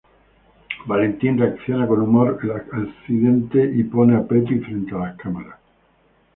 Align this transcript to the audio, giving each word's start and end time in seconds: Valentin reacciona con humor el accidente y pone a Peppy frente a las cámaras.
Valentin 0.87 1.37
reacciona 1.37 1.85
con 1.85 2.01
humor 2.01 2.39
el 2.41 2.49
accidente 2.79 3.63
y 3.75 3.83
pone 3.83 4.15
a 4.15 4.23
Peppy 4.27 4.57
frente 4.61 4.95
a 4.95 4.97
las 4.97 5.15
cámaras. 5.15 5.59